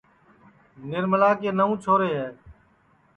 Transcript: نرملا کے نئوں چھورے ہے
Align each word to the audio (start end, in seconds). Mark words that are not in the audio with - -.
نرملا 0.89 1.31
کے 1.41 1.49
نئوں 1.57 1.75
چھورے 1.83 2.11
ہے 2.19 2.29